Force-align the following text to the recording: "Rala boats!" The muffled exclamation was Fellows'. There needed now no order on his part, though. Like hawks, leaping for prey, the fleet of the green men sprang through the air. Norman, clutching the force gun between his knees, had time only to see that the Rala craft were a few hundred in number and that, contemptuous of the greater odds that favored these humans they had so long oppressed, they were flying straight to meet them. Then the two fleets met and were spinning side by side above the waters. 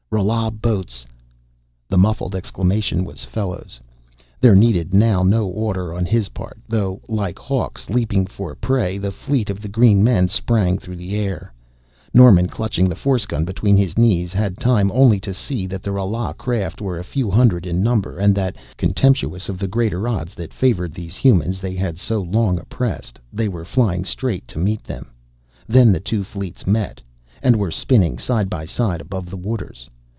"Rala 0.13 0.51
boats!" 0.51 1.05
The 1.87 1.97
muffled 1.97 2.35
exclamation 2.35 3.05
was 3.05 3.23
Fellows'. 3.23 3.79
There 4.41 4.57
needed 4.57 4.93
now 4.93 5.23
no 5.23 5.47
order 5.47 5.93
on 5.93 6.05
his 6.05 6.27
part, 6.27 6.59
though. 6.67 6.99
Like 7.07 7.39
hawks, 7.39 7.89
leaping 7.89 8.25
for 8.25 8.53
prey, 8.55 8.97
the 8.97 9.13
fleet 9.13 9.49
of 9.49 9.61
the 9.61 9.69
green 9.69 10.03
men 10.03 10.27
sprang 10.27 10.77
through 10.77 10.97
the 10.97 11.15
air. 11.15 11.53
Norman, 12.13 12.49
clutching 12.49 12.89
the 12.89 12.95
force 12.97 13.25
gun 13.25 13.45
between 13.45 13.77
his 13.77 13.97
knees, 13.97 14.33
had 14.33 14.57
time 14.59 14.91
only 14.91 15.17
to 15.21 15.33
see 15.33 15.65
that 15.67 15.81
the 15.81 15.91
Rala 15.91 16.35
craft 16.35 16.81
were 16.81 16.99
a 16.99 17.05
few 17.05 17.29
hundred 17.31 17.65
in 17.65 17.81
number 17.81 18.17
and 18.19 18.35
that, 18.35 18.57
contemptuous 18.75 19.47
of 19.47 19.59
the 19.59 19.65
greater 19.69 20.09
odds 20.09 20.35
that 20.35 20.53
favored 20.53 20.91
these 20.91 21.15
humans 21.15 21.61
they 21.61 21.73
had 21.73 21.97
so 21.97 22.19
long 22.21 22.59
oppressed, 22.59 23.17
they 23.31 23.47
were 23.47 23.63
flying 23.63 24.03
straight 24.03 24.45
to 24.49 24.59
meet 24.59 24.83
them. 24.83 25.09
Then 25.67 25.93
the 25.93 26.01
two 26.01 26.25
fleets 26.25 26.67
met 26.67 26.99
and 27.41 27.55
were 27.55 27.71
spinning 27.71 28.17
side 28.17 28.49
by 28.49 28.65
side 28.65 28.99
above 28.99 29.29
the 29.29 29.37
waters. 29.37 29.89